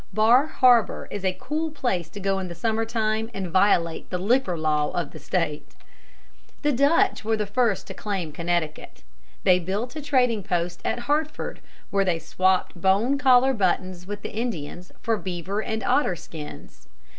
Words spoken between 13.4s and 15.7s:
buttons with the Indians for beaver